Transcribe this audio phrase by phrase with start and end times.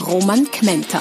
[0.00, 1.00] Roman Kmenter.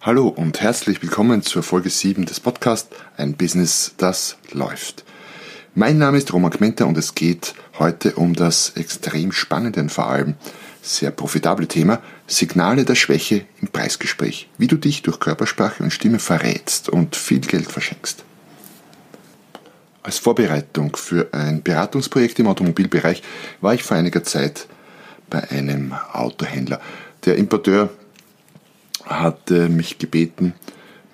[0.00, 5.04] Hallo und herzlich willkommen zur Folge 7 des Podcasts Ein Business, das läuft.
[5.74, 10.08] Mein Name ist Roman Kmenter und es geht heute um das extrem spannende und vor
[10.08, 10.34] allem
[10.82, 14.48] sehr profitable Thema Signale der Schwäche im Preisgespräch.
[14.58, 18.24] Wie du dich durch Körpersprache und Stimme verrätst und viel Geld verschenkst.
[20.02, 23.22] Als Vorbereitung für ein Beratungsprojekt im Automobilbereich
[23.60, 24.66] war ich vor einiger Zeit
[25.28, 26.80] bei einem Autohändler.
[27.24, 27.90] Der Importeur
[29.04, 30.54] hatte mich gebeten,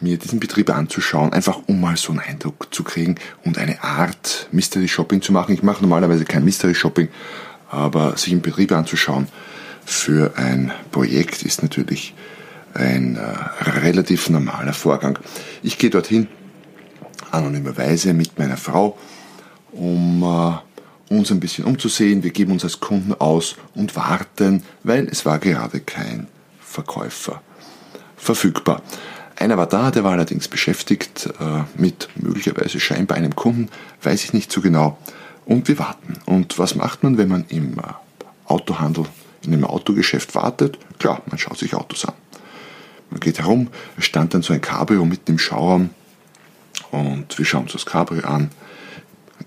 [0.01, 4.49] mir diesen Betrieb anzuschauen, einfach um mal so einen Eindruck zu kriegen und eine Art
[4.53, 5.55] Mystery Shopping zu machen.
[5.55, 7.09] Ich mache normalerweise kein Mystery Shopping,
[7.71, 9.29] aber sich einen Betrieb anzuschauen
[9.87, 12.15] für ein Projekt ist natürlich
[12.75, 15.19] ein äh, relativ normaler Vorgang.
[15.63, 16.29] Ich gehe dorthin
[17.31, 18.99] anonymerweise mit meiner Frau,
[19.73, 22.23] um äh, uns ein bisschen umzusehen.
[22.23, 26.27] Wir geben uns als Kunden aus und warten, weil es war gerade kein
[26.61, 27.43] Verkäufer
[28.17, 28.83] verfügbar.
[29.37, 33.69] Einer war da, der war allerdings beschäftigt äh, mit möglicherweise scheinbar einem Kunden,
[34.03, 34.99] weiß ich nicht so genau.
[35.45, 36.15] Und wir warten.
[36.25, 37.83] Und was macht man, wenn man im äh,
[38.47, 39.05] Autohandel,
[39.43, 40.79] in einem Autogeschäft wartet?
[40.99, 42.15] Klar, man schaut sich Autos an.
[43.11, 45.91] Man geht herum, es stand dann so ein Cabrio mitten im Schauraum
[46.91, 48.51] und wir schauen uns das Cabrio an,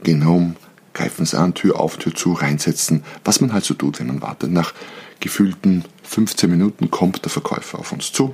[0.03, 0.55] gehen herum,
[0.93, 4.21] greifen es an, Tür auf, Tür zu, reinsetzen, was man halt so tut, wenn man
[4.21, 4.51] wartet.
[4.51, 4.73] Nach
[5.19, 8.33] gefühlten 15 Minuten kommt der Verkäufer auf uns zu,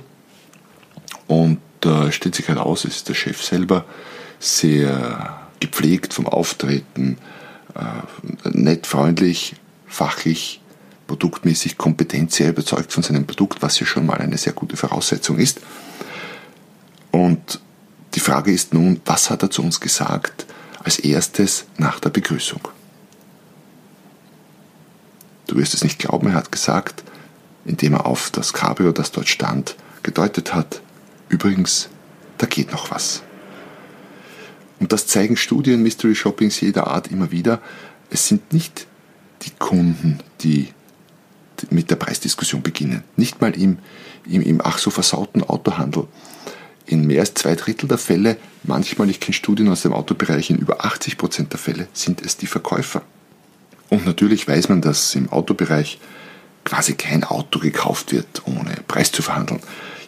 [1.26, 3.84] und äh, stellt sich heraus, es ist der Chef selber
[4.38, 7.18] sehr gepflegt vom Auftreten,
[7.74, 9.56] äh, nett, freundlich,
[9.86, 10.60] fachlich,
[11.06, 15.38] produktmäßig kompetent, sehr überzeugt von seinem Produkt, was ja schon mal eine sehr gute Voraussetzung
[15.38, 15.60] ist.
[17.10, 17.60] Und
[18.16, 20.46] die Frage ist nun, was hat er zu uns gesagt
[20.82, 22.66] als erstes nach der Begrüßung?
[25.46, 27.04] Du wirst es nicht glauben, er hat gesagt,
[27.64, 30.80] indem er auf das Cabrio, das dort stand, gedeutet hat,
[31.28, 31.88] Übrigens,
[32.38, 33.22] da geht noch was.
[34.78, 37.60] Und das zeigen Studien Mystery Shoppings jeder Art immer wieder.
[38.10, 38.86] Es sind nicht
[39.42, 40.68] die Kunden, die
[41.70, 43.02] mit der Preisdiskussion beginnen.
[43.16, 43.78] Nicht mal im,
[44.26, 46.06] im, im ach so versauten Autohandel.
[46.86, 50.58] In mehr als zwei Drittel der Fälle, manchmal, ich kenne Studien aus dem Autobereich, in
[50.58, 53.02] über 80 Prozent der Fälle sind es die Verkäufer.
[53.88, 55.98] Und natürlich weiß man, dass im Autobereich
[56.64, 59.60] quasi kein Auto gekauft wird, ohne Preis zu verhandeln.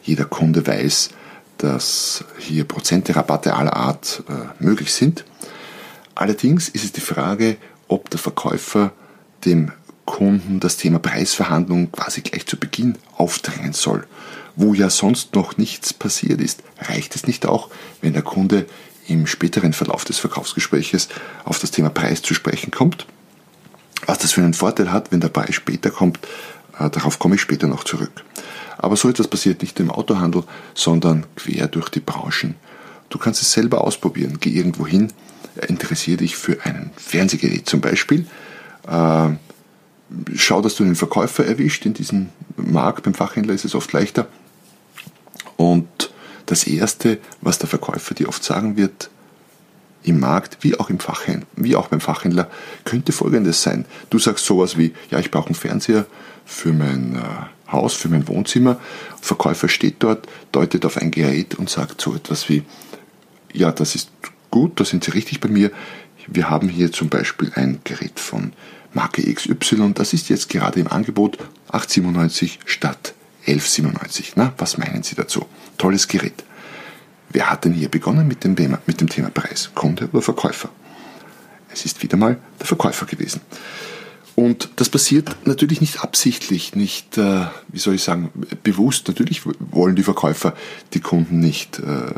[0.02, 1.10] Jeder Kunde weiß,
[1.58, 5.24] dass hier Prozente Rabatte aller Art äh, möglich sind.
[6.14, 7.56] Allerdings ist es die Frage,
[7.88, 8.92] ob der Verkäufer
[9.44, 9.72] dem
[10.04, 14.06] Kunden das Thema Preisverhandlung quasi gleich zu Beginn aufdrängen soll,
[14.58, 16.62] wo ja sonst noch nichts passiert ist.
[16.80, 17.70] Reicht es nicht auch,
[18.02, 18.66] wenn der Kunde
[19.06, 21.08] im späteren Verlauf des Verkaufsgespräches
[21.44, 23.06] auf das Thema Preis zu sprechen kommt?
[24.06, 26.18] Was das für einen Vorteil hat, wenn der Preis später kommt,
[26.78, 28.24] äh, darauf komme ich später noch zurück.
[28.76, 30.42] Aber so etwas passiert nicht im Autohandel,
[30.74, 32.56] sondern quer durch die Branchen.
[33.10, 34.38] Du kannst es selber ausprobieren.
[34.40, 35.12] Geh irgendwo hin,
[35.68, 38.26] interessiere dich für ein Fernsehgerät zum Beispiel.
[38.88, 39.28] Äh,
[40.34, 41.86] schau, dass du den Verkäufer erwischt.
[41.86, 44.26] In diesem Markt beim Fachhändler ist es oft leichter.
[45.58, 46.12] Und
[46.46, 49.10] das Erste, was der Verkäufer dir oft sagen wird,
[50.04, 52.48] im Markt wie auch, im Fachhändler, wie auch beim Fachhändler,
[52.84, 53.84] könnte folgendes sein.
[54.08, 56.06] Du sagst sowas wie, ja, ich brauche einen Fernseher
[56.46, 58.80] für mein äh, Haus, für mein Wohnzimmer.
[59.20, 62.62] Verkäufer steht dort, deutet auf ein Gerät und sagt so etwas wie,
[63.52, 64.10] ja, das ist
[64.50, 65.72] gut, da sind Sie richtig bei mir.
[66.28, 68.52] Wir haben hier zum Beispiel ein Gerät von
[68.94, 71.36] Marke XY, das ist jetzt gerade im Angebot
[71.72, 73.14] 8,97 statt
[73.48, 74.32] 11,97.
[74.36, 75.46] Na, was meinen Sie dazu?
[75.78, 76.44] Tolles Gerät.
[77.30, 79.70] Wer hat denn hier begonnen mit dem Thema, mit dem Thema Preis?
[79.74, 80.70] Kunde oder Verkäufer?
[81.70, 83.40] Es ist wieder mal der Verkäufer gewesen.
[84.34, 88.30] Und das passiert natürlich nicht absichtlich, nicht, äh, wie soll ich sagen,
[88.62, 89.08] bewusst.
[89.08, 90.54] Natürlich wollen die Verkäufer
[90.94, 92.12] die Kunden nicht äh,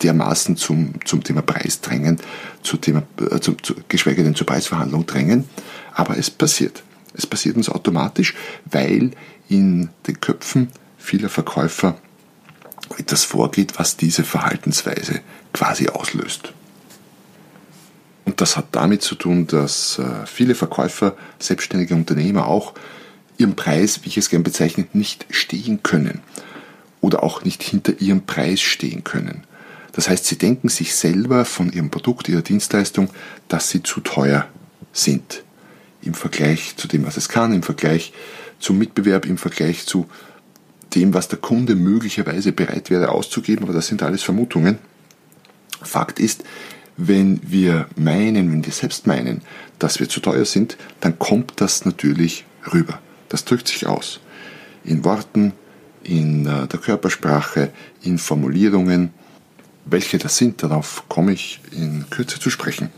[0.00, 2.20] dermaßen zum, zum Thema Preis drängen,
[2.62, 5.48] zu Thema, äh, zu, zu, geschweige denn zur Preisverhandlung drängen.
[5.92, 6.84] Aber es passiert.
[7.12, 8.34] Es passiert uns automatisch,
[8.66, 9.10] weil
[9.48, 11.96] in den Köpfen vieler Verkäufer
[12.98, 15.20] etwas vorgeht, was diese Verhaltensweise
[15.52, 16.52] quasi auslöst.
[18.24, 22.74] Und das hat damit zu tun, dass äh, viele Verkäufer, selbstständige Unternehmer auch
[23.36, 26.20] ihren Preis, wie ich es gerne bezeichne, nicht stehen können
[27.00, 29.44] oder auch nicht hinter ihrem Preis stehen können.
[29.92, 33.10] Das heißt, sie denken sich selber von ihrem Produkt, ihrer Dienstleistung,
[33.48, 34.48] dass sie zu teuer
[34.92, 35.42] sind
[36.02, 38.12] im Vergleich zu dem, was es kann, im Vergleich
[38.64, 40.06] zum Mitbewerb, im Vergleich zu
[40.94, 44.78] dem, was der Kunde möglicherweise bereit wäre auszugeben, aber das sind alles Vermutungen.
[45.82, 46.44] Fakt ist,
[46.96, 49.42] wenn wir meinen, wenn wir selbst meinen,
[49.78, 53.00] dass wir zu teuer sind, dann kommt das natürlich rüber.
[53.28, 54.20] Das drückt sich aus.
[54.84, 55.52] In Worten,
[56.04, 57.70] in äh, der Körpersprache,
[58.02, 59.10] in Formulierungen.
[59.86, 62.90] Welche das sind, darauf komme ich in Kürze zu sprechen.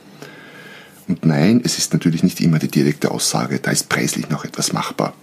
[1.09, 4.73] Und nein, es ist natürlich nicht immer die direkte Aussage, da ist preislich noch etwas
[4.73, 5.15] machbar.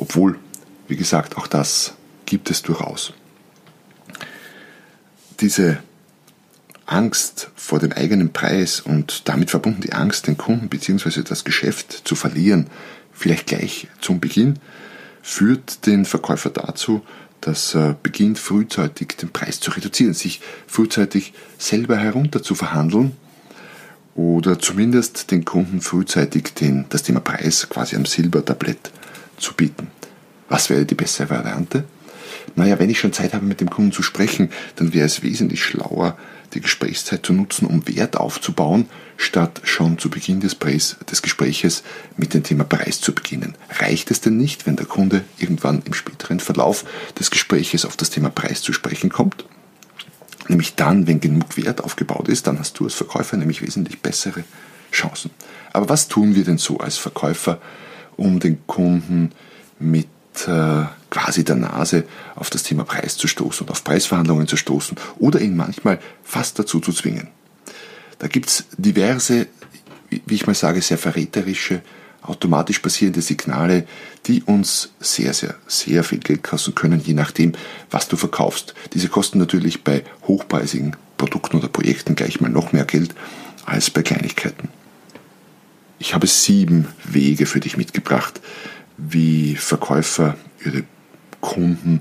[0.00, 0.38] Obwohl,
[0.88, 1.92] wie gesagt, auch das
[2.24, 3.12] gibt es durchaus.
[5.40, 5.78] Diese
[6.86, 11.22] Angst vor dem eigenen Preis und damit verbunden die Angst, den Kunden bzw.
[11.22, 12.66] das Geschäft zu verlieren,
[13.12, 14.58] vielleicht gleich zum Beginn,
[15.22, 17.02] führt den Verkäufer dazu,
[17.42, 23.12] dass er beginnt frühzeitig den Preis zu reduzieren, sich frühzeitig selber herunter zu verhandeln
[24.14, 28.90] oder zumindest den Kunden frühzeitig den, das Thema Preis quasi am Silbertablett
[29.40, 29.88] zu bieten.
[30.48, 31.84] Was wäre die bessere Variante?
[32.56, 35.62] Naja, wenn ich schon Zeit habe, mit dem Kunden zu sprechen, dann wäre es wesentlich
[35.62, 36.16] schlauer,
[36.54, 41.84] die Gesprächszeit zu nutzen, um Wert aufzubauen, statt schon zu Beginn des, Preis, des Gespräches
[42.16, 43.54] mit dem Thema Preis zu beginnen.
[43.78, 46.84] Reicht es denn nicht, wenn der Kunde irgendwann im späteren Verlauf
[47.18, 49.44] des Gespräches auf das Thema Preis zu sprechen kommt?
[50.48, 54.42] Nämlich dann, wenn genug Wert aufgebaut ist, dann hast du als Verkäufer nämlich wesentlich bessere
[54.90, 55.30] Chancen.
[55.72, 57.60] Aber was tun wir denn so als Verkäufer,
[58.20, 59.32] um den Kunden
[59.78, 60.06] mit
[60.46, 62.04] äh, quasi der Nase
[62.36, 66.58] auf das Thema Preis zu stoßen und auf Preisverhandlungen zu stoßen oder ihn manchmal fast
[66.58, 67.28] dazu zu zwingen.
[68.18, 69.46] Da gibt es diverse,
[70.10, 71.80] wie ich mal sage, sehr verräterische,
[72.20, 73.86] automatisch passierende Signale,
[74.26, 77.52] die uns sehr, sehr, sehr viel Geld kosten können, je nachdem,
[77.90, 78.74] was du verkaufst.
[78.92, 83.14] Diese kosten natürlich bei hochpreisigen Produkten oder Projekten gleich mal noch mehr Geld
[83.64, 84.68] als bei Kleinigkeiten.
[86.00, 88.40] Ich habe sieben Wege für dich mitgebracht,
[88.96, 90.84] wie Verkäufer ihre
[91.42, 92.00] Kunden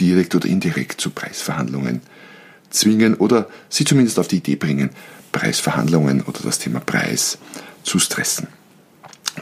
[0.00, 2.02] direkt oder indirekt zu Preisverhandlungen
[2.70, 4.90] zwingen oder sie zumindest auf die Idee bringen,
[5.30, 7.38] Preisverhandlungen oder das Thema Preis
[7.84, 8.48] zu stressen.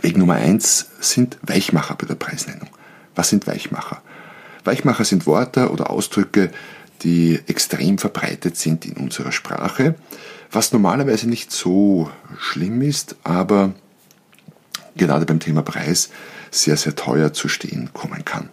[0.03, 2.69] Weg Nummer eins sind Weichmacher bei der Preisnennung.
[3.15, 4.03] Was sind Weichmacher?
[4.65, 6.51] Weichmacher sind Worte oder Ausdrücke,
[7.03, 9.95] die extrem verbreitet sind in unserer Sprache,
[10.53, 13.73] was normalerweise nicht so schlimm ist, aber
[14.97, 16.11] gerade beim Thema Preis
[16.51, 18.49] sehr, sehr teuer zu stehen kommen kann.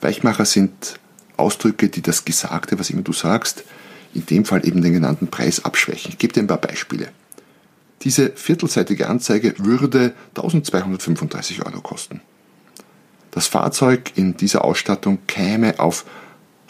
[0.00, 0.98] Weichmacher sind
[1.36, 3.64] Ausdrücke, die das Gesagte, was immer du sagst,
[4.14, 6.12] in dem Fall eben den genannten Preis abschwächen.
[6.12, 7.08] Ich gebe dir ein paar Beispiele.
[8.02, 12.20] Diese viertelseitige Anzeige würde 1235 Euro kosten.
[13.30, 16.04] Das Fahrzeug in dieser Ausstattung käme auf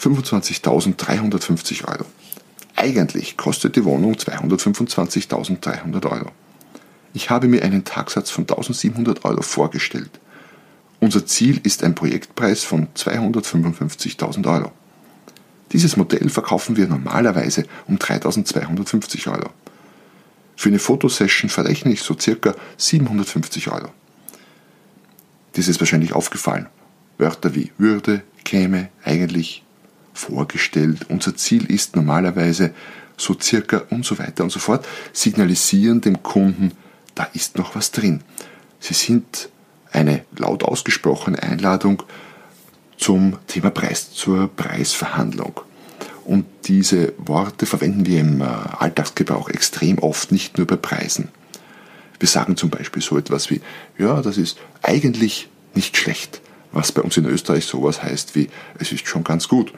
[0.01, 2.07] 25.350 Euro.
[2.75, 6.33] Eigentlich kostet die Wohnung 225.300 Euro.
[7.17, 10.11] Ich habe mir einen Tagsatz von 1700 Euro vorgestellt.
[11.01, 14.71] Unser Ziel ist ein Projektpreis von 255.000 Euro.
[15.73, 19.49] Dieses Modell verkaufen wir normalerweise um 3.250 Euro.
[20.57, 23.89] Für eine Fotosession verrechne ich so circa 750 Euro.
[25.57, 26.67] Dies ist wahrscheinlich aufgefallen.
[27.17, 29.65] Wörter wie würde, käme, eigentlich,
[30.13, 32.75] vorgestellt, unser Ziel ist normalerweise
[33.17, 36.73] so circa und so weiter und so fort, signalisieren dem Kunden,
[37.17, 38.23] da ist noch was drin.
[38.79, 39.49] Sie sind
[39.91, 42.05] eine laut ausgesprochene Einladung
[42.97, 45.61] zum Thema Preis, zur Preisverhandlung.
[46.25, 51.29] Und diese Worte verwenden wir im äh, Alltagsgebrauch extrem oft, nicht nur bei Preisen.
[52.19, 53.61] Wir sagen zum Beispiel so etwas wie,
[53.99, 56.41] ja, das ist eigentlich nicht schlecht,
[56.73, 59.73] was bei uns in Österreich sowas heißt wie, es ist schon ganz gut.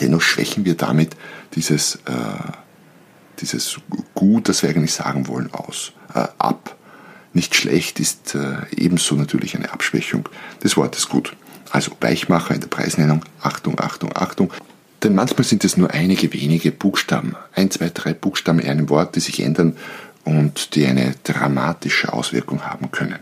[0.00, 1.16] Dennoch schwächen wir damit
[1.54, 2.52] dieses, äh,
[3.42, 3.80] dieses
[4.14, 6.76] Gut, das wir eigentlich sagen wollen, aus äh, ab.
[7.34, 10.28] Nicht schlecht ist äh, ebenso natürlich eine Abschwächung
[10.62, 11.36] des Wortes gut.
[11.70, 14.52] Also Weichmacher in der Preisnennung, Achtung, Achtung, Achtung.
[15.02, 19.16] Denn manchmal sind es nur einige wenige Buchstaben, ein, zwei, drei Buchstaben in einem Wort,
[19.16, 19.76] die sich ändern
[20.24, 23.18] und die eine dramatische Auswirkung haben können.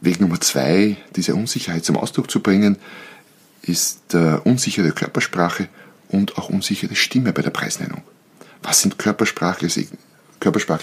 [0.00, 2.76] Weg Nummer zwei, diese Unsicherheit zum Ausdruck zu bringen,
[3.62, 5.68] ist äh, unsichere Körpersprache
[6.10, 8.02] und auch unsichere Stimme bei der Preisnennung.
[8.62, 9.88] Was sind körpersprachliche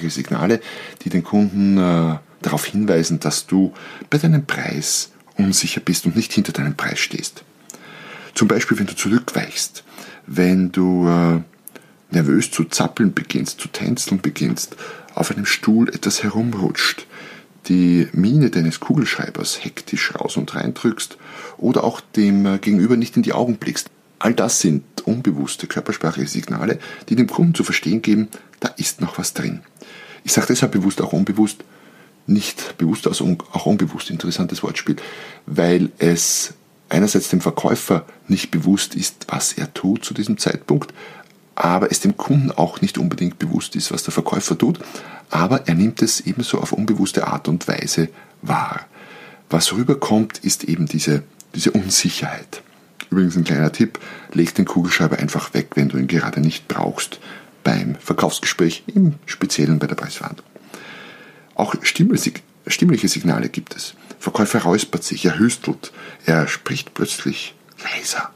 [0.10, 0.62] Signale,
[1.04, 3.74] die den Kunden äh, darauf hinweisen, dass du
[4.10, 7.44] bei deinem Preis unsicher bist und nicht hinter deinem Preis stehst.
[8.34, 9.84] Zum Beispiel, wenn du zurückweichst,
[10.26, 11.42] wenn du äh,
[12.12, 14.76] nervös zu zappeln beginnst, zu tänzeln beginnst,
[15.16, 17.08] auf einem Stuhl etwas herumrutscht,
[17.68, 21.18] die Miene deines Kugelschreibers hektisch raus und rein drückst
[21.58, 23.90] oder auch dem äh, Gegenüber nicht in die Augen blickst.
[24.20, 29.18] All das sind unbewusste körpersprachliche Signale, die dem Kunden zu verstehen geben, da ist noch
[29.18, 29.62] was drin.
[30.24, 31.64] Ich sage deshalb bewusst auch unbewusst,
[32.26, 34.98] nicht bewusst, also auch unbewusst, interessantes Wortspiel,
[35.46, 36.54] weil es
[36.90, 40.94] einerseits dem Verkäufer nicht bewusst ist, was er tut zu diesem Zeitpunkt,
[41.56, 44.80] aber es dem Kunden auch nicht unbedingt bewusst ist, was der Verkäufer tut,
[45.30, 48.10] aber er nimmt es ebenso auf unbewusste Art und Weise
[48.42, 48.86] wahr.
[49.50, 51.24] Was rüberkommt, ist eben diese,
[51.56, 52.62] diese Unsicherheit.
[53.10, 54.00] Übrigens ein kleiner Tipp,
[54.34, 57.20] leg den Kugelschreiber einfach weg, wenn du ihn gerade nicht brauchst
[57.64, 60.48] beim Verkaufsgespräch, im Speziellen bei der Preisverhandlung.
[61.56, 63.94] Auch stimmliche Signale gibt es.
[64.20, 65.92] Verkäufer räuspert sich, er hüstelt,
[66.26, 68.32] er spricht plötzlich leiser.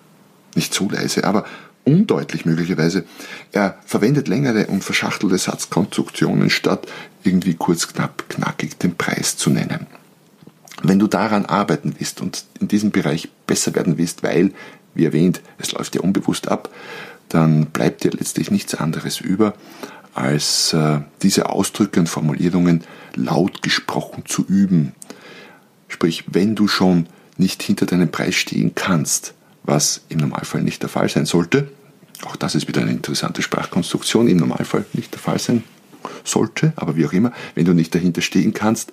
[0.56, 1.46] Nicht so leise, aber
[1.84, 3.06] undeutlich möglicherweise.
[3.52, 6.88] Er verwendet längere und verschachtelte Satzkonstruktionen, statt
[7.24, 9.88] irgendwie kurz knapp knackig den Preis zu nennen.
[10.84, 14.52] Wenn du daran arbeiten willst und in diesem Bereich besser werden willst, weil,
[14.94, 16.70] wie erwähnt, es läuft ja unbewusst ab,
[17.30, 19.54] dann bleibt dir letztlich nichts anderes über,
[20.14, 22.84] als äh, diese Ausdrücke und Formulierungen
[23.16, 24.94] laut gesprochen zu üben.
[25.88, 27.08] Sprich, wenn du schon
[27.38, 29.34] nicht hinter deinem Preis stehen kannst,
[29.64, 31.70] was im Normalfall nicht der Fall sein sollte,
[32.26, 35.64] auch das ist wieder eine interessante Sprachkonstruktion, im Normalfall nicht der Fall sein
[36.24, 38.92] sollte, aber wie auch immer, wenn du nicht dahinter stehen kannst,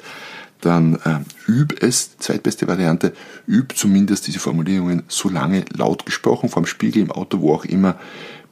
[0.61, 3.13] dann äh, üb es, zweitbeste Variante,
[3.47, 7.99] üb zumindest diese Formulierungen so lange laut gesprochen, vom Spiegel, im Auto, wo auch immer,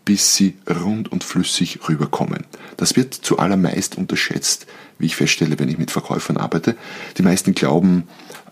[0.04, 2.44] bis sie rund und flüssig rüberkommen.
[2.76, 4.66] Das wird zuallermeist unterschätzt,
[4.98, 6.76] wie ich feststelle, wenn ich mit Verkäufern arbeite.
[7.18, 8.04] Die meisten glauben,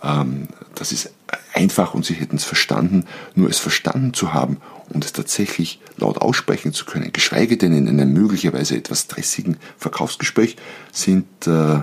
[0.03, 1.11] ähm, das ist
[1.53, 3.07] einfach und sie hätten es verstanden.
[3.37, 4.59] Nur es verstanden zu haben
[4.89, 10.57] und es tatsächlich laut aussprechen zu können, geschweige denn in einem möglicherweise etwas stressigen Verkaufsgespräch,
[10.93, 11.83] sind, äh,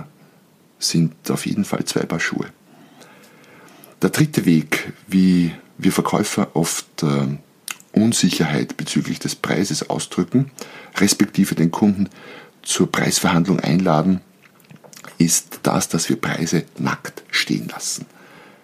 [0.82, 2.46] sind auf jeden Fall zwei Paar Schuhe.
[4.00, 7.38] Der dritte Weg, wie wir Verkäufer oft äh,
[7.92, 10.50] Unsicherheit bezüglich des Preises ausdrücken,
[10.98, 12.08] respektive den Kunden
[12.62, 14.20] zur Preisverhandlung einladen,
[15.18, 18.06] ist das, dass wir Preise nackt stehen lassen.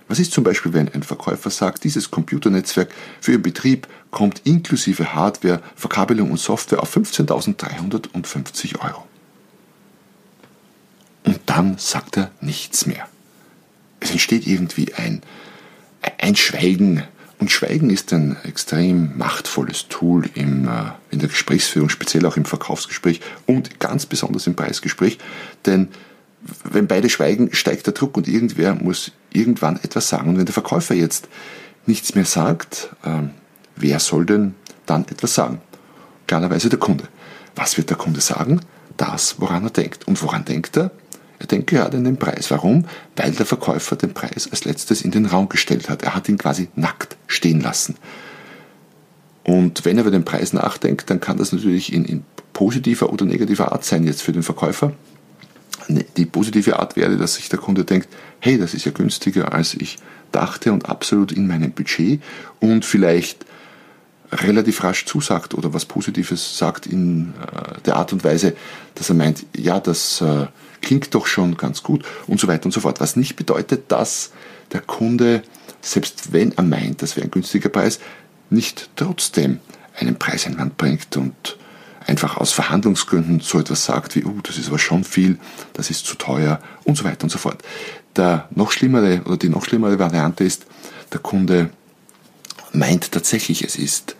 [0.08, 5.14] Was ist zum Beispiel, wenn ein Verkäufer sagt, dieses Computernetzwerk für Ihren Betrieb kommt inklusive
[5.14, 9.04] Hardware, Verkabelung und Software auf 15.350 Euro?
[11.58, 13.08] Dann sagt er nichts mehr.
[13.98, 15.22] Es entsteht irgendwie ein,
[16.18, 17.02] ein Schweigen.
[17.40, 22.44] Und Schweigen ist ein extrem machtvolles Tool im, äh, in der Gesprächsführung, speziell auch im
[22.44, 25.18] Verkaufsgespräch und ganz besonders im Preisgespräch.
[25.66, 25.88] Denn
[26.62, 30.28] wenn beide schweigen, steigt der Druck und irgendwer muss irgendwann etwas sagen.
[30.28, 31.26] Und wenn der Verkäufer jetzt
[31.86, 33.22] nichts mehr sagt, äh,
[33.74, 34.54] wer soll denn
[34.86, 35.60] dann etwas sagen?
[36.28, 37.08] Klarerweise der Kunde.
[37.56, 38.60] Was wird der Kunde sagen?
[38.96, 40.06] Das, woran er denkt.
[40.06, 40.92] Und woran denkt er?
[41.38, 42.50] Er denkt gerade an den Preis.
[42.50, 42.86] Warum?
[43.16, 46.02] Weil der Verkäufer den Preis als letztes in den Raum gestellt hat.
[46.02, 47.96] Er hat ihn quasi nackt stehen lassen.
[49.44, 53.24] Und wenn er über den Preis nachdenkt, dann kann das natürlich in, in positiver oder
[53.24, 54.92] negativer Art sein jetzt für den Verkäufer.
[55.86, 58.08] Ne, die positive Art wäre, dass sich der Kunde denkt,
[58.40, 59.96] hey, das ist ja günstiger, als ich
[60.32, 62.20] dachte und absolut in meinem Budget
[62.60, 63.46] und vielleicht
[64.32, 68.54] relativ rasch zusagt oder was Positives sagt in äh, der Art und Weise,
[68.94, 70.46] dass er meint, ja, das äh,
[70.82, 73.00] klingt doch schon ganz gut und so weiter und so fort.
[73.00, 74.32] Was nicht bedeutet, dass
[74.72, 75.42] der Kunde,
[75.80, 78.00] selbst wenn er meint, das wäre ein günstiger Preis,
[78.50, 79.60] nicht trotzdem
[79.98, 81.56] einen Preiseinwand bringt und
[82.06, 85.38] einfach aus Verhandlungsgründen so etwas sagt wie, uh, das ist aber schon viel,
[85.74, 87.62] das ist zu teuer und so weiter und so fort.
[88.16, 90.66] Der noch schlimmere oder die noch schlimmere Variante ist,
[91.12, 91.70] der Kunde
[92.72, 94.16] meint tatsächlich, es ist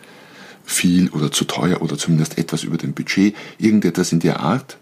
[0.65, 4.77] viel oder zu teuer oder zumindest etwas über dem Budget, irgendetwas in der Art,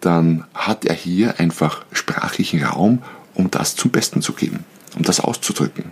[0.00, 3.02] dann hat er hier einfach sprachlichen Raum,
[3.34, 4.64] um das zum Besten zu geben,
[4.96, 5.84] um das auszudrücken.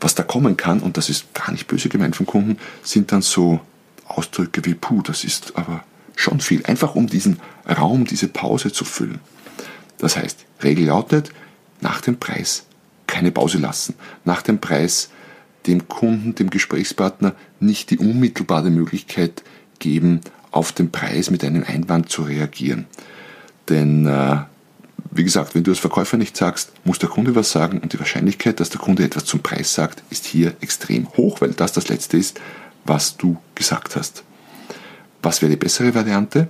[0.00, 3.22] Was da kommen kann, und das ist gar nicht böse gemeint vom Kunden, sind dann
[3.22, 3.60] so
[4.06, 5.84] Ausdrücke wie puh, das ist aber
[6.16, 6.64] schon viel.
[6.64, 9.20] Einfach um diesen Raum, diese Pause zu füllen.
[9.98, 11.30] Das heißt, Regel lautet,
[11.80, 12.64] nach dem Preis
[13.06, 13.94] keine Pause lassen.
[14.24, 15.10] Nach dem Preis
[15.66, 19.42] dem Kunden, dem Gesprächspartner nicht die unmittelbare Möglichkeit
[19.78, 22.86] geben, auf den Preis mit einem Einwand zu reagieren.
[23.68, 24.38] Denn, äh,
[25.12, 27.98] wie gesagt, wenn du als Verkäufer nicht sagst, muss der Kunde was sagen und die
[27.98, 31.88] Wahrscheinlichkeit, dass der Kunde etwas zum Preis sagt, ist hier extrem hoch, weil das das
[31.88, 32.40] Letzte ist,
[32.84, 34.24] was du gesagt hast.
[35.22, 36.48] Was wäre die bessere Variante?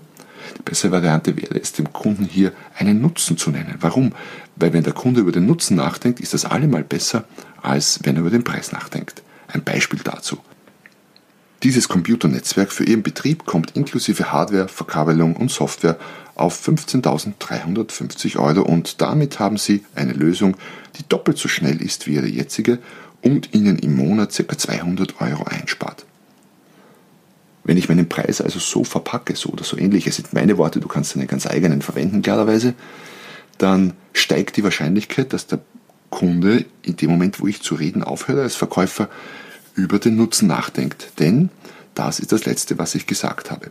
[0.59, 3.77] Die bessere Variante wäre es, dem Kunden hier einen Nutzen zu nennen.
[3.81, 4.13] Warum?
[4.57, 7.25] Weil wenn der Kunde über den Nutzen nachdenkt, ist das allemal besser,
[7.63, 9.23] als wenn er über den Preis nachdenkt.
[9.49, 10.39] Ein Beispiel dazu.
[11.63, 15.99] Dieses Computernetzwerk für Ihren Betrieb kommt inklusive Hardware, Verkabelung und Software
[16.35, 20.57] auf 15.350 Euro und damit haben Sie eine Lösung,
[20.99, 22.79] die doppelt so schnell ist wie Ihre jetzige
[23.21, 24.57] und Ihnen im Monat ca.
[24.57, 26.07] 200 Euro einspart.
[27.65, 30.81] Wenn ich meinen Preis also so verpacke, so oder so ähnlich, es sind meine Worte,
[30.81, 32.75] du kannst deine ganz eigenen verwenden, klarerweise,
[33.59, 35.61] dann steigt die Wahrscheinlichkeit, dass der
[36.09, 39.09] Kunde in dem Moment, wo ich zu reden aufhöre als Verkäufer,
[39.75, 41.13] über den Nutzen nachdenkt.
[41.19, 41.51] Denn
[41.95, 43.71] das ist das Letzte, was ich gesagt habe.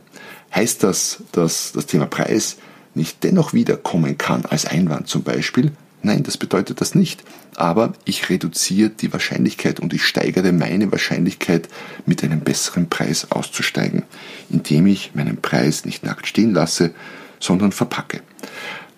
[0.54, 2.58] Heißt das, dass das Thema Preis
[2.96, 5.72] nicht dennoch wiederkommen kann als Einwand zum Beispiel?
[6.02, 7.24] Nein, das bedeutet das nicht.
[7.56, 11.68] Aber ich reduziere die Wahrscheinlichkeit und ich steigere meine Wahrscheinlichkeit,
[12.06, 14.04] mit einem besseren Preis auszusteigen,
[14.50, 16.92] indem ich meinen Preis nicht nackt stehen lasse,
[17.40, 18.22] sondern verpacke.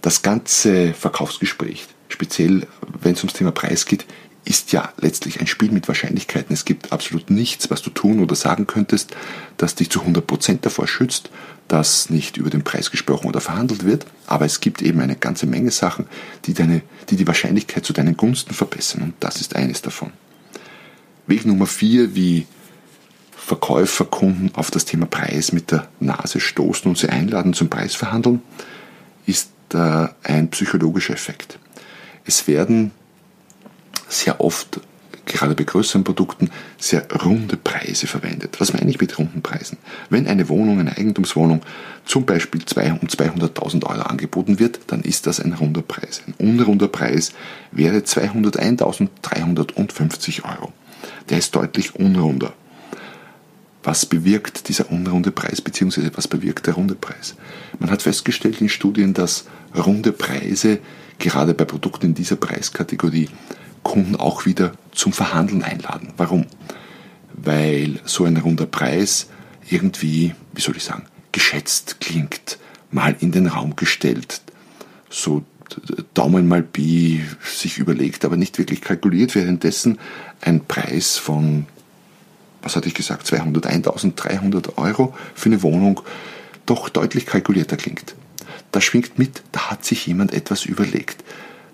[0.01, 2.67] Das ganze Verkaufsgespräch, speziell
[3.01, 4.05] wenn es ums Thema Preis geht,
[4.43, 6.53] ist ja letztlich ein Spiel mit Wahrscheinlichkeiten.
[6.53, 9.15] Es gibt absolut nichts, was du tun oder sagen könntest,
[9.57, 11.29] das dich zu 100% davor schützt,
[11.71, 14.05] dass nicht über den Preis gesprochen oder verhandelt wird.
[14.27, 16.05] Aber es gibt eben eine ganze Menge Sachen,
[16.43, 19.01] die, deine, die die Wahrscheinlichkeit zu deinen Gunsten verbessern.
[19.03, 20.11] Und das ist eines davon.
[21.27, 22.45] Weg Nummer vier, wie
[23.31, 28.41] Verkäufer Kunden auf das Thema Preis mit der Nase stoßen und sie einladen zum Preisverhandeln,
[29.25, 31.57] ist äh, ein psychologischer Effekt.
[32.25, 32.91] Es werden
[34.09, 34.81] sehr oft,
[35.31, 38.59] gerade bei größeren Produkten, sehr runde Preise verwendet.
[38.59, 39.77] Was meine ich mit runden Preisen?
[40.09, 41.61] Wenn eine Wohnung, eine Eigentumswohnung
[42.05, 46.21] zum Beispiel 200 um 200.000 Euro angeboten wird, dann ist das ein runder Preis.
[46.27, 47.31] Ein unrunder Preis
[47.71, 50.73] wäre 201.350 Euro.
[51.29, 52.53] Der ist deutlich unrunder.
[53.83, 57.33] Was bewirkt dieser unrunde Preis, beziehungsweise was bewirkt der runde Preis?
[57.79, 59.45] Man hat festgestellt in Studien, dass
[59.75, 60.77] runde Preise
[61.17, 63.29] gerade bei Produkten in dieser Preiskategorie
[63.83, 66.13] Kunden auch wieder zum Verhandeln einladen.
[66.17, 66.45] Warum?
[67.33, 69.27] Weil so ein runder Preis
[69.69, 72.59] irgendwie, wie soll ich sagen, geschätzt klingt,
[72.91, 74.41] mal in den Raum gestellt,
[75.09, 75.43] so
[76.13, 79.99] Daumen mal Bi sich überlegt, aber nicht wirklich kalkuliert, währenddessen
[80.41, 81.65] ein Preis von,
[82.61, 86.01] was hatte ich gesagt, 201.300 Euro für eine Wohnung
[86.65, 88.15] doch deutlich kalkulierter klingt.
[88.73, 91.23] Da schwingt mit, da hat sich jemand etwas überlegt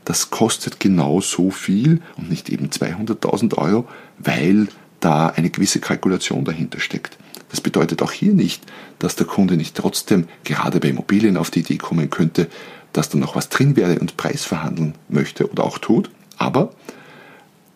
[0.07, 3.85] das kostet genau so viel und nicht eben 200.000 Euro,
[4.17, 4.69] weil
[5.01, 7.17] da eine gewisse Kalkulation dahinter steckt.
[7.49, 8.63] Das bedeutet auch hier nicht,
[8.99, 12.47] dass der Kunde nicht trotzdem gerade bei Immobilien auf die Idee kommen könnte,
[12.93, 16.09] dass da noch was drin wäre und Preis verhandeln möchte oder auch tut.
[16.37, 16.71] Aber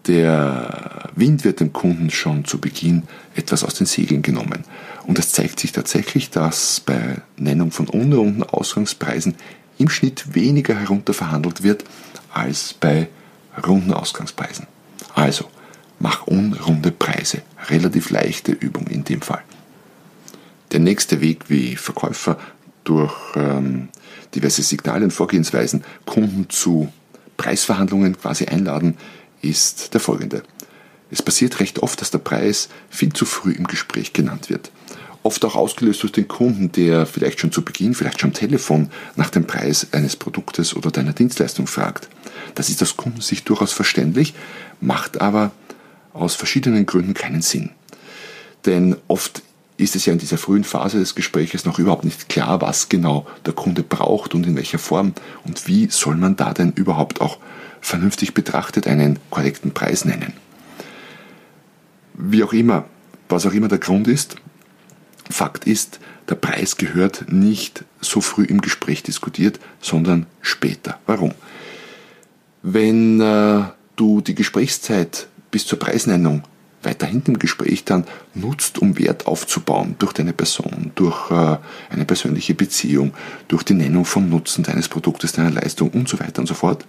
[0.08, 3.04] der Wind wird dem Kunden schon zu Beginn
[3.36, 4.64] etwas aus den Segeln genommen.
[5.06, 9.36] Und es zeigt sich tatsächlich, dass bei Nennung von unrunden Ausgangspreisen
[9.78, 11.84] im Schnitt weniger herunterverhandelt wird
[12.34, 13.10] als bei
[13.66, 14.68] runden Ausgangspreisen.
[15.14, 15.46] Also,
[16.00, 17.42] mach unrunde Preise.
[17.70, 19.44] Relativ leichte Übung in dem Fall.
[20.72, 22.38] Der nächste Weg, wie Verkäufer
[22.84, 23.90] durch ähm,
[24.34, 26.92] diverse Signale und Vorgehensweisen Kunden zu
[27.38, 28.98] Preisverhandlungen quasi einladen,
[29.42, 30.44] ist der folgende.
[31.10, 34.72] Es passiert recht oft, dass der Preis viel zu früh im Gespräch genannt wird
[35.24, 38.90] oft auch ausgelöst durch den Kunden, der vielleicht schon zu Beginn, vielleicht schon am Telefon
[39.16, 42.10] nach dem Preis eines Produktes oder deiner Dienstleistung fragt.
[42.56, 44.34] Das ist aus Kundensicht durchaus verständlich,
[44.80, 45.52] macht aber
[46.14, 47.70] aus verschiedenen Gründen keinen Sinn.
[48.66, 49.44] Denn oft
[49.78, 53.26] ist es ja in dieser frühen Phase des Gespräches noch überhaupt nicht klar, was genau
[53.46, 57.38] der Kunde braucht und in welcher Form und wie soll man da denn überhaupt auch
[57.80, 60.34] vernünftig betrachtet einen korrekten Preis nennen.
[62.14, 62.86] Wie auch immer,
[63.28, 64.36] was auch immer der Grund ist,
[65.30, 71.00] Fakt ist, der Preis gehört nicht so früh im Gespräch diskutiert, sondern später.
[71.06, 71.34] Warum?
[72.64, 73.64] Wenn äh,
[73.96, 76.44] du die Gesprächszeit bis zur Preisnennung
[76.84, 81.58] weiter hinten im Gespräch dann nutzt, um Wert aufzubauen durch deine Person, durch äh,
[81.90, 83.14] eine persönliche Beziehung,
[83.48, 86.86] durch die Nennung von Nutzen deines Produktes, deiner Leistung und so weiter und so fort,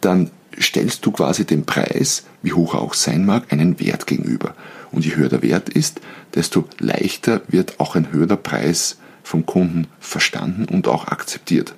[0.00, 4.54] dann stellst du quasi dem Preis, wie hoch er auch sein mag, einen Wert gegenüber.
[4.94, 6.00] Und je höher der Wert ist,
[6.34, 11.74] desto leichter wird auch ein höherer Preis vom Kunden verstanden und auch akzeptiert.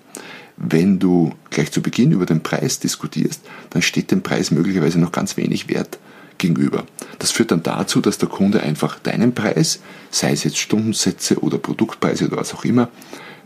[0.59, 5.13] Wenn du gleich zu Beginn über den Preis diskutierst, dann steht dem Preis möglicherweise noch
[5.13, 5.99] ganz wenig Wert
[6.39, 6.85] gegenüber.
[7.19, 11.57] Das führt dann dazu, dass der Kunde einfach deinen Preis, sei es jetzt Stundensätze oder
[11.57, 12.91] Produktpreise oder was auch immer,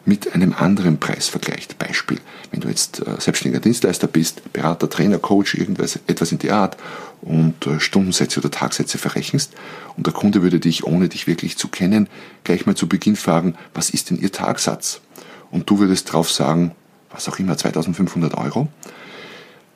[0.04, 1.78] mit einem anderen Preis vergleicht.
[1.78, 2.18] Beispiel,
[2.50, 6.76] wenn du jetzt äh, selbstständiger Dienstleister bist, Berater, Trainer, Coach, irgendwas, etwas in die Art
[7.20, 9.52] und äh, Stundensätze oder Tagsätze verrechnest
[9.96, 12.08] und der Kunde würde dich, ohne dich wirklich zu kennen,
[12.44, 15.00] gleich mal zu Beginn fragen, was ist denn Ihr Tagsatz?
[15.50, 16.72] Und du würdest drauf sagen,
[17.10, 18.68] was auch immer, 2500 Euro,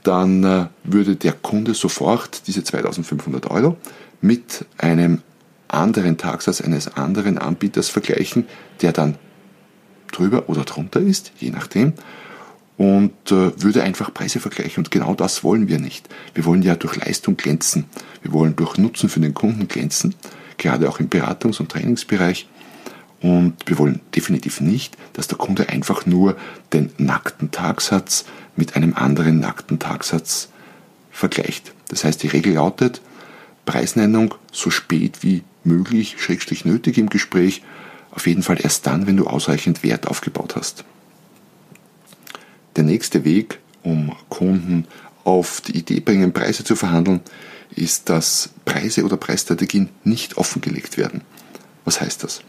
[0.03, 3.77] dann äh, würde der Kunde sofort diese 2500 Euro
[4.21, 5.23] mit einem
[5.69, 8.47] anderen Tagsatz eines anderen Anbieters vergleichen,
[8.81, 9.17] der dann
[10.15, 11.95] drüber oder drunter ist, je nachdem,
[12.77, 14.83] und äh, würde einfach Preise vergleichen.
[14.83, 16.09] Und genau das wollen wir nicht.
[16.35, 17.85] Wir wollen ja durch Leistung glänzen.
[18.23, 20.15] Wir wollen durch Nutzen für den Kunden glänzen,
[20.59, 22.49] gerade auch im Beratungs- und Trainingsbereich.
[23.21, 26.37] Und wir wollen definitiv nicht, dass der Kunde einfach nur
[26.73, 30.51] den nackten Tagsatz mit einem anderen nackten Tagsatz
[31.11, 31.73] vergleicht.
[31.89, 33.01] Das heißt, die Regel lautet,
[33.65, 37.63] Preisnennung so spät wie möglich, schrägstrich nötig im Gespräch,
[38.15, 40.85] auf jeden Fall erst dann, wenn du ausreichend Wert aufgebaut hast.
[42.77, 44.87] Der nächste Weg, um Kunden
[45.25, 47.21] auf die Idee bringen, Preise zu verhandeln,
[47.75, 51.23] ist, dass Preise oder Preisstrategien nicht offengelegt werden.
[51.85, 52.43] Was heißt das?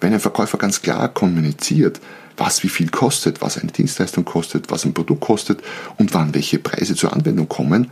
[0.00, 2.00] Wenn ein Verkäufer ganz klar kommuniziert,
[2.36, 5.60] was wie viel kostet, was eine Dienstleistung kostet, was ein Produkt kostet
[5.98, 7.90] und wann welche Preise zur Anwendung kommen,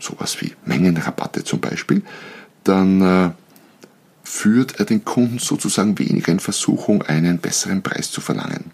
[0.00, 2.02] sowas wie Mengenrabatte zum Beispiel,
[2.64, 3.30] dann äh,
[4.26, 8.72] führt er den Kunden sozusagen weniger in Versuchung, einen besseren Preis zu verlangen.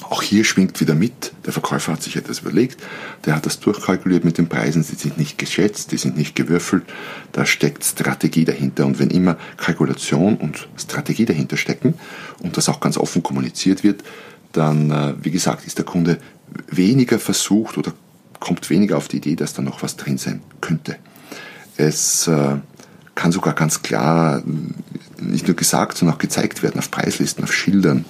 [0.00, 2.82] Auch hier schwingt wieder mit, der Verkäufer hat sich etwas überlegt,
[3.26, 6.84] der hat das durchkalkuliert mit den Preisen, sie sind nicht geschätzt, die sind nicht gewürfelt,
[7.32, 8.86] da steckt Strategie dahinter.
[8.86, 11.92] Und wenn immer Kalkulation und Strategie dahinter stecken
[12.38, 14.02] und das auch ganz offen kommuniziert wird,
[14.52, 16.18] dann, äh, wie gesagt, ist der Kunde
[16.70, 17.92] weniger versucht oder
[18.40, 20.96] kommt weniger auf die Idee, dass da noch was drin sein könnte.
[21.76, 22.56] Es äh,
[23.18, 24.42] kann sogar ganz klar
[25.20, 28.04] nicht nur gesagt, sondern auch gezeigt werden auf Preislisten, auf Schildern,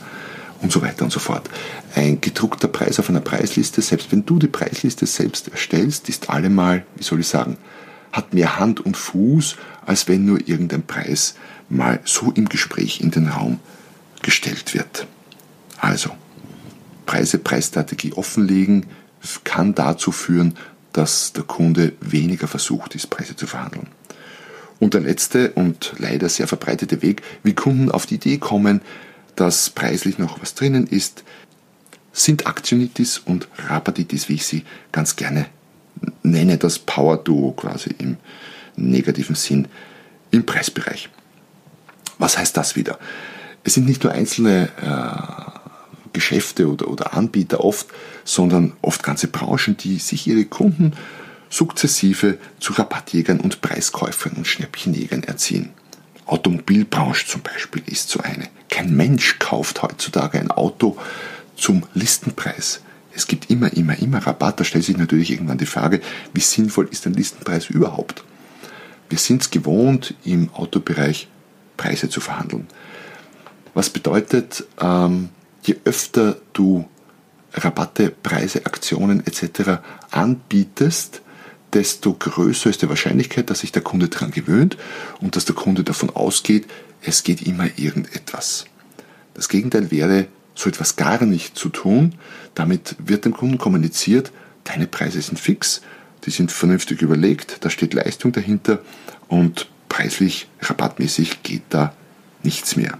[0.60, 1.48] und so weiter und so fort.
[1.94, 6.84] Ein gedruckter Preis auf einer Preisliste, selbst wenn du die Preisliste selbst erstellst, ist allemal,
[6.96, 7.56] wie soll ich sagen,
[8.12, 11.34] hat mehr Hand und Fuß, als wenn nur irgendein Preis
[11.68, 13.60] mal so im Gespräch in den Raum
[14.22, 15.06] gestellt wird.
[15.78, 16.10] Also,
[17.06, 18.86] Preise, Preisstrategie offenlegen
[19.44, 20.56] kann dazu führen,
[20.92, 23.86] dass der Kunde weniger versucht ist, Preise zu verhandeln.
[24.80, 28.80] Und der letzte und leider sehr verbreitete Weg, wie Kunden auf die Idee kommen,
[29.34, 31.24] dass preislich noch was drinnen ist,
[32.12, 35.46] sind Aktionitis und Rapatitis, wie ich sie ganz gerne
[36.22, 38.16] nenne, das Power-Duo quasi im
[38.76, 39.68] negativen Sinn
[40.30, 41.08] im Preisbereich.
[42.18, 42.98] Was heißt das wieder?
[43.64, 47.86] Es sind nicht nur einzelne äh, Geschäfte oder, oder Anbieter oft,
[48.24, 50.92] sondern oft ganze Branchen, die sich ihre Kunden
[51.50, 55.70] sukzessive zu Rabattjägern und Preiskäufern und Schnäppchenjägern erziehen.
[56.26, 58.48] Automobilbranche zum Beispiel ist so eine.
[58.68, 60.98] Kein Mensch kauft heutzutage ein Auto
[61.56, 62.82] zum Listenpreis.
[63.14, 64.60] Es gibt immer, immer, immer Rabatt.
[64.60, 66.00] Da stellt sich natürlich irgendwann die Frage,
[66.34, 68.24] wie sinnvoll ist ein Listenpreis überhaupt?
[69.08, 71.28] Wir sind es gewohnt, im Autobereich
[71.76, 72.66] Preise zu verhandeln.
[73.74, 75.30] Was bedeutet, ähm,
[75.62, 76.86] je öfter du
[77.54, 79.80] Rabatte, Preise, Aktionen etc.
[80.10, 81.22] anbietest,
[81.72, 84.76] desto größer ist die Wahrscheinlichkeit, dass sich der Kunde daran gewöhnt
[85.20, 86.66] und dass der Kunde davon ausgeht,
[87.02, 88.66] es geht immer irgendetwas.
[89.34, 92.16] Das Gegenteil wäre, so etwas gar nicht zu tun.
[92.54, 94.32] Damit wird dem Kunden kommuniziert,
[94.64, 95.82] deine Preise sind fix,
[96.24, 98.80] die sind vernünftig überlegt, da steht Leistung dahinter
[99.28, 101.94] und preislich, rabattmäßig geht da
[102.42, 102.98] nichts mehr.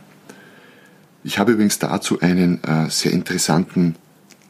[1.25, 3.97] Ich habe übrigens dazu einen äh, sehr interessanten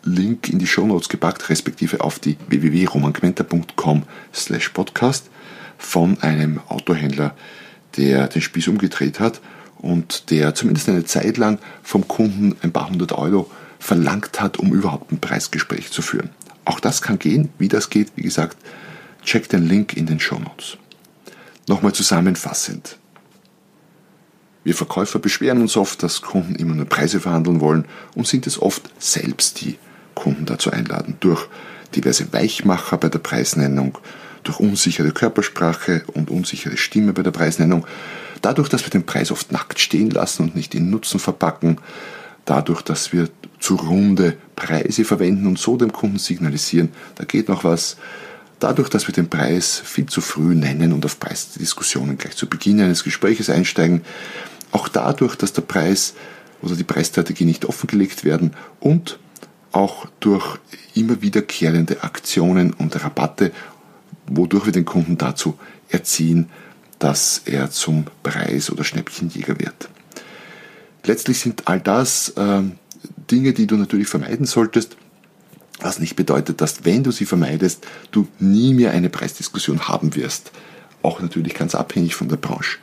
[0.09, 4.03] Link in die Show Notes gepackt, respektive auf die www.romangmenta.com
[4.35, 5.31] slash podcast
[5.79, 7.35] von einem Autohändler,
[7.97, 9.41] der den Spieß umgedreht hat
[9.77, 14.73] und der zumindest eine Zeit lang vom Kunden ein paar hundert Euro verlangt hat, um
[14.73, 16.31] überhaupt ein Preisgespräch zu führen.
[16.65, 17.49] Auch das kann gehen.
[17.59, 18.57] Wie das geht, wie gesagt,
[19.25, 20.77] check den Link in den Show Notes.
[21.67, 22.99] Nochmal zusammenfassend.
[24.65, 28.61] Wir Verkäufer beschweren uns oft, dass Kunden immer nur Preise verhandeln wollen und sind es
[28.61, 29.79] oft selbst, die
[30.19, 31.17] Kunden dazu einladen.
[31.21, 31.49] Durch
[31.95, 33.99] diverse Weichmacher bei der Preisnennung,
[34.43, 37.87] durch unsichere Körpersprache und unsichere Stimme bei der Preisnennung,
[38.43, 41.79] dadurch, dass wir den Preis oft nackt stehen lassen und nicht in Nutzen verpacken,
[42.45, 43.29] dadurch, dass wir
[43.61, 47.97] zu runde Preise verwenden und so dem Kunden signalisieren, da geht noch was,
[48.59, 52.81] dadurch, dass wir den Preis viel zu früh nennen und auf Preisdiskussionen gleich zu Beginn
[52.81, 54.03] eines Gespräches einsteigen,
[54.73, 56.15] auch dadurch, dass der Preis
[56.61, 59.19] oder die Preisstrategie nicht offengelegt werden und
[59.73, 60.59] auch durch
[60.95, 63.53] immer wiederkehrende Aktionen und Rabatte,
[64.27, 66.49] wodurch wir den Kunden dazu erziehen,
[66.99, 69.89] dass er zum Preis- oder Schnäppchenjäger wird.
[71.05, 72.63] Letztlich sind all das äh,
[73.31, 74.97] Dinge, die du natürlich vermeiden solltest,
[75.81, 80.51] was nicht bedeutet, dass wenn du sie vermeidest, du nie mehr eine Preisdiskussion haben wirst.
[81.03, 82.79] Auch natürlich ganz abhängig von der Branche.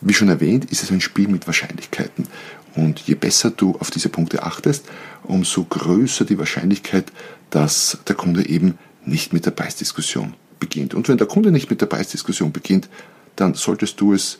[0.00, 2.26] Wie schon erwähnt, ist es ein Spiel mit Wahrscheinlichkeiten.
[2.74, 4.86] Und je besser du auf diese Punkte achtest,
[5.24, 7.12] umso größer die Wahrscheinlichkeit,
[7.50, 10.94] dass der Kunde eben nicht mit der Preisdiskussion beginnt.
[10.94, 12.88] Und wenn der Kunde nicht mit der Preisdiskussion beginnt,
[13.36, 14.38] dann solltest du es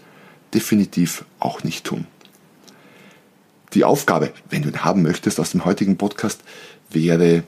[0.54, 2.06] definitiv auch nicht tun.
[3.74, 6.42] Die Aufgabe, wenn du ihn haben möchtest, aus dem heutigen Podcast
[6.90, 7.42] wäre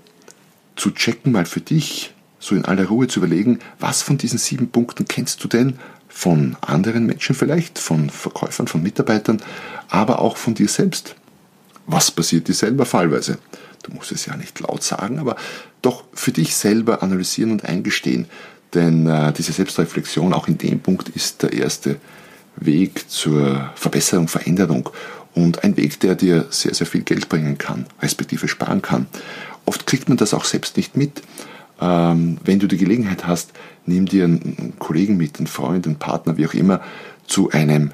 [0.76, 4.68] zu checken, mal für dich, so in aller Ruhe zu überlegen, was von diesen sieben
[4.70, 5.78] Punkten kennst du denn
[6.14, 9.42] von anderen Menschen vielleicht, von Verkäufern, von Mitarbeitern,
[9.88, 11.16] aber auch von dir selbst.
[11.86, 13.38] Was passiert dir selber fallweise?
[13.82, 15.34] Du musst es ja nicht laut sagen, aber
[15.82, 18.26] doch für dich selber analysieren und eingestehen.
[18.74, 21.96] Denn äh, diese Selbstreflexion auch in dem Punkt ist der erste
[22.56, 24.90] Weg zur Verbesserung, Veränderung
[25.34, 29.08] und ein Weg, der dir sehr, sehr viel Geld bringen kann, respektive sparen kann.
[29.66, 31.22] Oft kriegt man das auch selbst nicht mit.
[31.80, 33.52] Ähm, wenn du die Gelegenheit hast,
[33.86, 36.80] nimm dir einen Kollegen mit, einen Freund, einen Partner, wie auch immer,
[37.26, 37.90] zu einem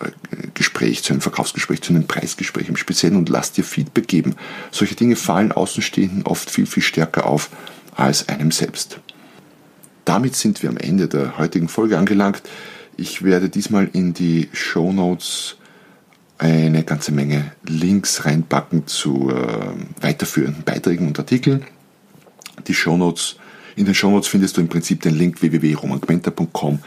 [0.00, 0.10] äh,
[0.54, 4.36] Gespräch, zu einem Verkaufsgespräch, zu einem Preisgespräch im Speziellen und lass dir Feedback geben.
[4.70, 7.50] Solche Dinge fallen Außenstehenden oft viel, viel stärker auf
[7.96, 9.00] als einem selbst.
[10.04, 12.42] Damit sind wir am Ende der heutigen Folge angelangt.
[12.96, 15.56] Ich werde diesmal in die Show Notes
[16.38, 21.64] eine ganze Menge Links reinpacken zu äh, weiterführenden Beiträgen und Artikeln.
[22.66, 23.36] Die Shownotes,
[23.76, 26.80] in den Shownotes findest du im Prinzip den Link www.romangmenta.com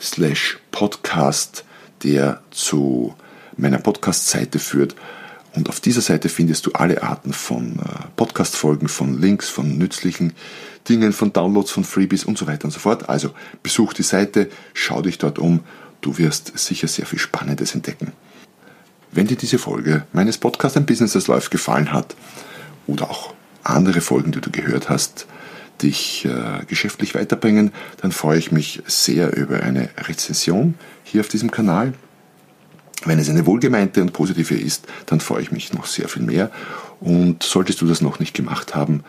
[0.00, 1.64] slash podcast,
[2.02, 3.14] der zu
[3.56, 4.94] meiner Podcast-Seite führt.
[5.54, 10.34] Und auf dieser Seite findest du alle Arten von äh, Podcast-Folgen, von Links, von nützlichen
[10.88, 13.08] Dingen, von Downloads, von Freebies und so weiter und so fort.
[13.08, 13.30] Also
[13.62, 15.60] besuch die Seite, schau dich dort um.
[16.02, 18.12] Du wirst sicher sehr viel Spannendes entdecken.
[19.12, 22.14] Wenn dir diese Folge meines Podcasts Ein Business, das läuft, gefallen hat
[22.86, 23.32] oder auch
[23.70, 25.26] andere Folgen, die du gehört hast,
[25.82, 30.74] dich äh, geschäftlich weiterbringen, dann freue ich mich sehr über eine Rezension
[31.04, 31.92] hier auf diesem Kanal.
[33.04, 36.50] Wenn es eine wohlgemeinte und positive ist, dann freue ich mich noch sehr viel mehr.
[37.00, 39.04] Und solltest du das noch nicht gemacht haben,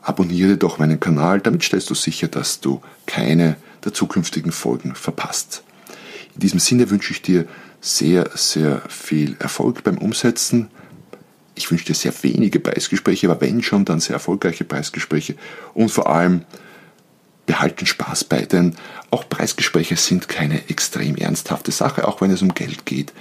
[0.00, 5.64] abonniere doch meinen Kanal, damit stellst du sicher, dass du keine der zukünftigen Folgen verpasst.
[6.34, 7.46] In diesem Sinne wünsche ich dir
[7.80, 10.68] sehr, sehr viel Erfolg beim Umsetzen
[11.54, 15.34] ich wünsche dir sehr wenige Preisgespräche, aber wenn schon, dann sehr erfolgreiche Preisgespräche
[15.74, 16.44] und vor allem
[17.46, 18.76] behalten Spaß bei, denn
[19.10, 23.12] auch Preisgespräche sind keine extrem ernsthafte Sache, auch wenn es um Geld geht.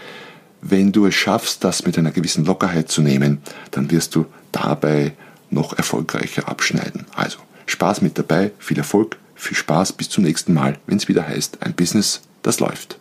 [0.62, 3.42] Wenn du es schaffst, das mit einer gewissen Lockerheit zu nehmen,
[3.72, 5.14] dann wirst du dabei
[5.50, 7.06] noch erfolgreicher abschneiden.
[7.16, 11.28] Also Spaß mit dabei, viel Erfolg, viel Spaß, bis zum nächsten Mal, wenn es wieder
[11.28, 13.01] heißt, ein Business, das läuft.